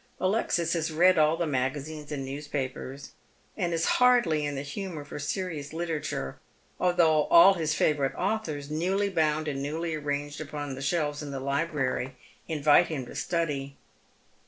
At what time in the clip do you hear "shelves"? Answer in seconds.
10.81-11.21